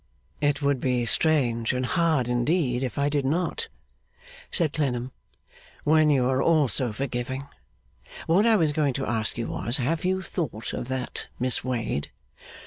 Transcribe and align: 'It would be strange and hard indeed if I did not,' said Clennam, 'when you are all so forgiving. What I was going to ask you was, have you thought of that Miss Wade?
'It 0.41 0.63
would 0.63 0.81
be 0.81 1.05
strange 1.05 1.73
and 1.73 1.85
hard 1.85 2.27
indeed 2.27 2.81
if 2.81 2.97
I 2.97 3.07
did 3.07 3.23
not,' 3.23 3.67
said 4.49 4.73
Clennam, 4.73 5.11
'when 5.83 6.09
you 6.09 6.25
are 6.27 6.41
all 6.41 6.67
so 6.67 6.91
forgiving. 6.91 7.45
What 8.25 8.47
I 8.47 8.55
was 8.55 8.73
going 8.73 8.93
to 8.95 9.05
ask 9.05 9.37
you 9.37 9.45
was, 9.45 9.77
have 9.77 10.03
you 10.03 10.23
thought 10.23 10.73
of 10.73 10.87
that 10.87 11.27
Miss 11.39 11.63
Wade? 11.63 12.09